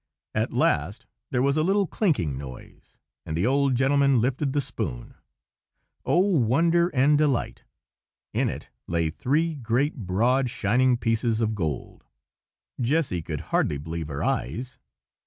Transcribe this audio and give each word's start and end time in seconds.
At 0.33 0.51
last 0.51 1.05
there 1.29 1.43
was 1.43 1.57
a 1.57 1.61
little 1.61 1.85
clinking 1.85 2.35
noise, 2.35 2.97
and 3.23 3.37
the 3.37 3.45
old 3.45 3.75
gentleman 3.75 4.19
lifted 4.19 4.51
the 4.51 4.59
spoon. 4.59 5.13
Oh, 6.03 6.25
wonder 6.39 6.87
and 6.87 7.19
delight! 7.19 7.65
In 8.33 8.49
it 8.49 8.71
lay 8.87 9.11
three 9.11 9.53
great, 9.53 9.93
broad, 9.95 10.49
shining 10.49 10.97
pieces 10.97 11.39
of 11.39 11.53
gold! 11.53 12.03
Jessy 12.81 13.21
could 13.21 13.41
hardly 13.53 13.77
believe 13.77 14.07
her 14.07 14.23
eyes. 14.23 14.79